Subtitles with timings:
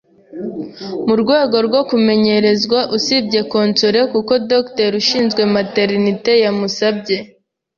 [1.07, 7.17] mu rwego rwo kumenyerezwa, usibye Consolée kuko Docteur ushinzwe Maternité yamusabye!